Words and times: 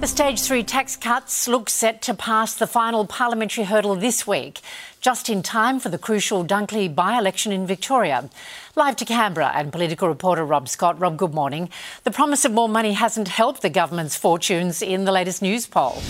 The 0.00 0.06
stage 0.06 0.40
three 0.40 0.62
tax 0.62 0.96
cuts 0.96 1.46
look 1.46 1.68
set 1.68 2.00
to 2.02 2.14
pass 2.14 2.54
the 2.54 2.66
final 2.66 3.04
parliamentary 3.04 3.64
hurdle 3.64 3.94
this 3.96 4.26
week, 4.26 4.60
just 5.02 5.28
in 5.28 5.42
time 5.42 5.78
for 5.78 5.90
the 5.90 5.98
crucial 5.98 6.42
Dunkley 6.42 6.92
by 6.92 7.18
election 7.18 7.52
in 7.52 7.66
Victoria. 7.66 8.30
Live 8.76 8.96
to 8.96 9.04
Canberra 9.04 9.52
and 9.54 9.70
political 9.70 10.08
reporter 10.08 10.42
Rob 10.42 10.70
Scott. 10.70 10.98
Rob, 10.98 11.18
good 11.18 11.34
morning. 11.34 11.68
The 12.04 12.10
promise 12.10 12.46
of 12.46 12.52
more 12.52 12.66
money 12.66 12.94
hasn't 12.94 13.28
helped 13.28 13.60
the 13.60 13.68
government's 13.68 14.16
fortunes 14.16 14.80
in 14.80 15.04
the 15.04 15.12
latest 15.12 15.42
Newspoll. 15.42 16.00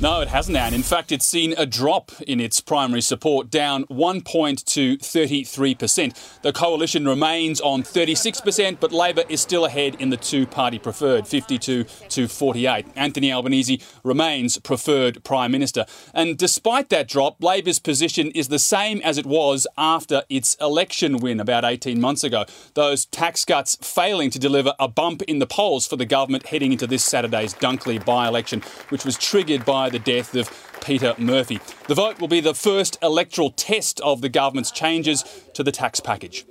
No, 0.00 0.20
it 0.20 0.28
hasn't, 0.28 0.56
Anne. 0.56 0.74
In 0.74 0.84
fact, 0.84 1.10
it's 1.10 1.26
seen 1.26 1.54
a 1.58 1.66
drop 1.66 2.12
in 2.20 2.38
its 2.38 2.60
primary 2.60 3.00
support, 3.00 3.50
down 3.50 3.82
one 3.88 4.20
point 4.20 4.64
to 4.66 4.96
33%. 4.96 6.40
The 6.42 6.52
coalition 6.52 7.04
remains 7.04 7.60
on 7.60 7.82
36%, 7.82 8.78
but 8.78 8.92
Labor 8.92 9.24
is 9.28 9.40
still 9.40 9.64
ahead 9.64 9.96
in 9.98 10.10
the 10.10 10.16
two 10.16 10.46
party 10.46 10.78
preferred, 10.78 11.26
52 11.26 11.82
to 12.10 12.28
48. 12.28 12.86
Anthony 12.94 13.32
Albanese 13.32 13.82
remains 14.04 14.56
preferred 14.58 15.24
Prime 15.24 15.50
Minister. 15.50 15.84
And 16.14 16.38
despite 16.38 16.90
that 16.90 17.08
drop, 17.08 17.42
Labor's 17.42 17.80
position 17.80 18.30
is 18.36 18.46
the 18.46 18.60
same 18.60 19.00
as 19.02 19.18
it 19.18 19.26
was 19.26 19.66
after 19.76 20.22
its 20.28 20.54
election 20.60 21.16
win 21.16 21.40
about 21.40 21.64
18 21.64 22.00
months 22.00 22.22
ago. 22.22 22.44
Those 22.74 23.06
tax 23.06 23.44
cuts 23.44 23.74
failing 23.82 24.30
to 24.30 24.38
deliver 24.38 24.74
a 24.78 24.86
bump 24.86 25.22
in 25.22 25.40
the 25.40 25.46
polls 25.46 25.88
for 25.88 25.96
the 25.96 26.06
government 26.06 26.46
heading 26.46 26.70
into 26.70 26.86
this 26.86 27.04
Saturday's 27.04 27.52
Dunkley 27.52 28.04
by 28.04 28.28
election, 28.28 28.62
which 28.90 29.04
was 29.04 29.18
triggered 29.18 29.64
by 29.64 29.87
by 29.88 29.92
the 29.92 29.98
death 29.98 30.34
of 30.34 30.50
Peta 30.82 31.14
Murphy. 31.18 31.60
The 31.86 31.94
vote 31.94 32.20
will 32.20 32.28
be 32.28 32.40
the 32.40 32.54
first 32.54 32.98
electoral 33.02 33.50
test 33.50 34.00
of 34.00 34.20
the 34.20 34.28
government's 34.28 34.70
changes 34.70 35.24
to 35.54 35.62
the 35.62 35.72
tax 35.72 35.98
package. 35.98 36.44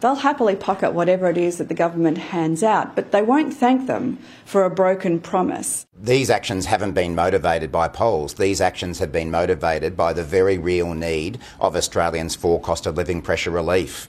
They'll 0.00 0.16
happily 0.16 0.56
pocket 0.56 0.92
whatever 0.92 1.30
it 1.30 1.38
is 1.38 1.58
that 1.58 1.68
the 1.68 1.74
government 1.74 2.18
hands 2.18 2.62
out, 2.62 2.96
but 2.96 3.12
they 3.12 3.22
won't 3.22 3.54
thank 3.54 3.86
them 3.86 4.18
for 4.44 4.64
a 4.64 4.70
broken 4.70 5.20
promise. 5.20 5.86
These 5.96 6.28
actions 6.28 6.66
haven't 6.66 6.92
been 6.92 7.14
motivated 7.14 7.70
by 7.70 7.86
polls. 7.88 8.34
These 8.34 8.60
actions 8.60 8.98
have 8.98 9.12
been 9.12 9.30
motivated 9.30 9.96
by 9.96 10.12
the 10.12 10.24
very 10.24 10.58
real 10.58 10.92
need 10.92 11.38
of 11.60 11.76
Australians 11.76 12.34
for 12.34 12.60
cost 12.60 12.84
of 12.84 12.96
living 12.96 13.22
pressure 13.22 13.52
relief. 13.52 14.08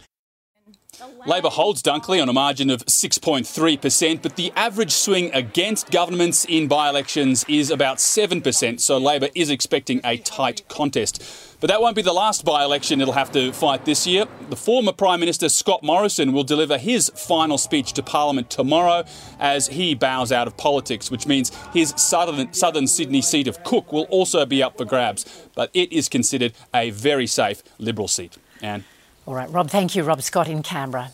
Labor 1.25 1.49
holds 1.49 1.81
Dunkley 1.81 2.21
on 2.21 2.29
a 2.29 2.33
margin 2.33 2.69
of 2.69 2.85
6.3%, 2.85 4.21
but 4.21 4.35
the 4.35 4.51
average 4.55 4.91
swing 4.91 5.31
against 5.33 5.89
governments 5.89 6.45
in 6.45 6.67
by 6.67 6.87
elections 6.89 7.43
is 7.47 7.71
about 7.71 7.97
7%, 7.97 8.79
so 8.79 8.97
Labor 8.97 9.29
is 9.33 9.49
expecting 9.49 10.01
a 10.03 10.17
tight 10.17 10.67
contest. 10.67 11.57
But 11.59 11.69
that 11.69 11.81
won't 11.81 11.95
be 11.95 12.01
the 12.01 12.13
last 12.13 12.45
by 12.45 12.63
election 12.63 13.01
it'll 13.01 13.13
have 13.13 13.31
to 13.31 13.53
fight 13.53 13.85
this 13.85 14.05
year. 14.05 14.25
The 14.49 14.55
former 14.55 14.91
Prime 14.91 15.19
Minister 15.19 15.49
Scott 15.49 15.81
Morrison 15.81 16.31
will 16.31 16.43
deliver 16.43 16.77
his 16.77 17.09
final 17.15 17.57
speech 17.57 17.93
to 17.93 18.03
Parliament 18.03 18.49
tomorrow 18.49 19.03
as 19.39 19.67
he 19.67 19.95
bows 19.95 20.31
out 20.31 20.45
of 20.45 20.57
politics, 20.57 21.09
which 21.09 21.25
means 21.25 21.51
his 21.73 21.93
southern, 21.97 22.53
southern 22.53 22.85
Sydney 22.85 23.21
seat 23.21 23.47
of 23.47 23.63
Cook 23.63 23.91
will 23.91 24.03
also 24.05 24.45
be 24.45 24.61
up 24.61 24.77
for 24.77 24.85
grabs. 24.85 25.47
But 25.55 25.71
it 25.73 25.91
is 25.91 26.09
considered 26.09 26.53
a 26.73 26.91
very 26.91 27.27
safe 27.27 27.63
Liberal 27.79 28.07
seat. 28.07 28.37
Anne. 28.61 28.83
All 29.25 29.33
right, 29.33 29.49
Rob, 29.49 29.69
thank 29.69 29.95
you. 29.95 30.03
Rob 30.03 30.21
Scott 30.21 30.49
in 30.49 30.63
Canberra. 30.63 31.11